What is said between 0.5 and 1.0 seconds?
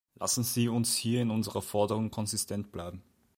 uns